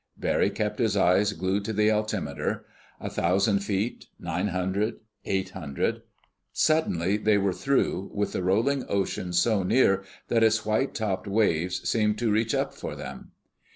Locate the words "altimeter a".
1.91-3.07